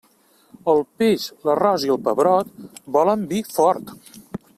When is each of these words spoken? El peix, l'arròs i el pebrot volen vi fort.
El 0.71 0.79
peix, 1.01 1.25
l'arròs 1.49 1.85
i 1.87 1.91
el 1.97 2.01
pebrot 2.07 2.49
volen 2.97 3.27
vi 3.35 3.43
fort. 3.59 3.93